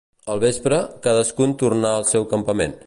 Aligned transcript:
Al 0.35 0.39
vespre, 0.43 0.79
cadascun 1.05 1.55
tornà 1.65 1.95
al 1.99 2.09
seu 2.15 2.31
campament. 2.35 2.79